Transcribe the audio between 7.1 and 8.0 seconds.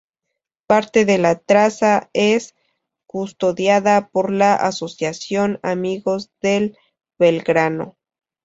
Belgrano.